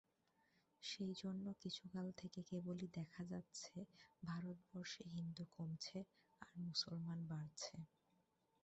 [0.83, 3.75] সেইজন্য কিছুকাল থেকে কেবলই দেখা যাচ্ছে,
[4.23, 5.97] ভারতবর্ষে হিন্দু কমছে
[6.41, 7.75] আর মুসলমান বাড়ছে।